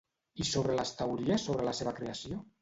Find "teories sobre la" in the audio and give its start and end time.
1.01-1.75